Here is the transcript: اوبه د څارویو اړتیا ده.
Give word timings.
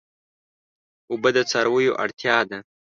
اوبه 1.11 1.29
د 1.35 1.37
څارویو 1.49 1.97
اړتیا 2.03 2.37
ده. 2.49 2.59